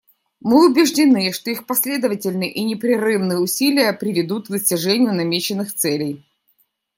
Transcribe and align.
Мы 0.39 0.67
убеждены, 0.67 1.31
что 1.31 1.51
их 1.51 1.67
последовательные 1.67 2.51
и 2.51 2.63
непрерывные 2.63 3.37
усилия 3.37 3.93
приведут 3.93 4.47
к 4.47 4.49
достижению 4.49 5.13
намеченных 5.13 5.75
целей. 5.75 6.25